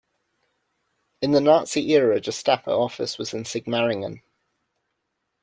In 1.21 1.29
the 1.31 1.39
Nazi 1.39 1.91
era 1.91 2.15
a 2.15 2.19
Gestapo 2.19 2.71
office 2.75 3.19
was 3.19 3.35
in 3.35 3.43
Sigmaringen. 3.43 4.21